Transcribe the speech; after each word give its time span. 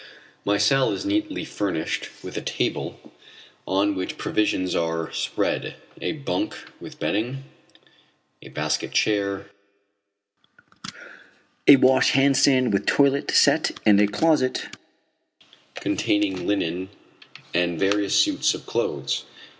My 0.43 0.57
cell 0.57 0.91
is 0.91 1.05
neatly 1.05 1.45
furnished 1.45 2.09
with 2.23 2.35
a 2.35 2.41
table 2.41 2.99
on 3.67 3.93
which 3.93 4.17
provisions 4.17 4.73
are 4.75 5.11
spread, 5.11 5.75
a 6.01 6.13
bunk 6.13 6.55
with 6.79 6.99
bedding, 6.99 7.43
a 8.41 8.49
basket 8.49 8.93
chair, 8.93 9.51
a 11.67 11.75
wash 11.75 12.13
hand 12.13 12.35
stand 12.35 12.73
with 12.73 12.87
toilet 12.87 13.29
set, 13.29 13.79
and 13.85 14.01
a 14.01 14.07
closet 14.07 14.69
containing 15.75 16.47
linen 16.47 16.89
and 17.53 17.77
various 17.79 18.19
suits 18.19 18.55
of 18.55 18.65
clothes. 18.65 19.25